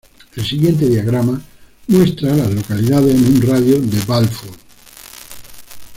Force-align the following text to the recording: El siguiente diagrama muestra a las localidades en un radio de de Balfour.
El 0.35 0.43
siguiente 0.43 0.89
diagrama 0.89 1.39
muestra 1.89 2.33
a 2.33 2.35
las 2.35 2.51
localidades 2.51 3.13
en 3.13 3.23
un 3.35 3.39
radio 3.43 3.79
de 3.79 3.85
de 3.85 3.99
Balfour. 4.03 4.55